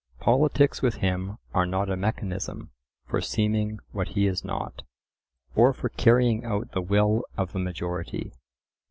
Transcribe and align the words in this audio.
Politics 0.19 0.81
with 0.81 0.95
him 0.95 1.37
are 1.53 1.67
not 1.67 1.87
a 1.91 1.95
mechanism 1.95 2.71
for 3.05 3.21
seeming 3.21 3.77
what 3.91 4.07
he 4.07 4.25
is 4.25 4.43
not, 4.43 4.81
or 5.55 5.73
for 5.73 5.89
carrying 5.89 6.43
out 6.43 6.71
the 6.71 6.81
will 6.81 7.23
of 7.37 7.53
the 7.53 7.59
majority. 7.59 8.33